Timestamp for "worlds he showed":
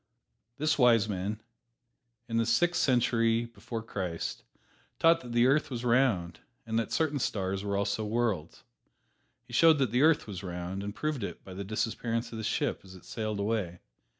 8.03-9.77